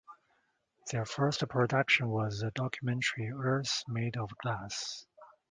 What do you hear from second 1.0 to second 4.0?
first production was the documentary "Earth